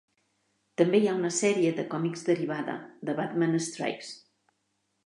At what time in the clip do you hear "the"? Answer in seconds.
3.11-3.17